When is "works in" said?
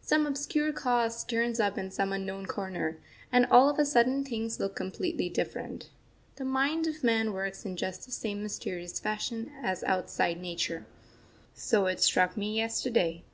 7.34-7.76